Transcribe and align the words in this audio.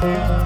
Hey. 0.00 0.40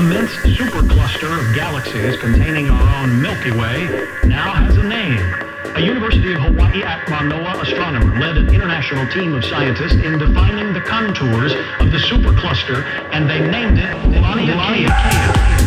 immense 0.00 0.30
supercluster 0.30 1.38
of 1.38 1.54
galaxies 1.54 2.16
containing 2.16 2.70
our 2.70 3.02
own 3.02 3.20
Milky 3.20 3.50
Way 3.50 3.84
now 4.24 4.54
has 4.54 4.74
a 4.78 4.82
name. 4.82 5.20
A 5.76 5.80
University 5.80 6.32
of 6.32 6.40
Hawaii 6.40 6.82
at 6.82 7.06
Manoa 7.10 7.60
astronomer 7.60 8.18
led 8.18 8.38
an 8.38 8.48
international 8.48 9.06
team 9.08 9.34
of 9.34 9.44
scientists 9.44 9.92
in 9.92 10.18
defining 10.18 10.72
the 10.72 10.80
contours 10.80 11.52
of 11.80 11.92
the 11.92 11.98
supercluster, 11.98 12.82
and 13.12 13.28
they 13.28 13.40
named 13.40 13.78
it 13.78 13.94
Laniakea. 14.22 15.59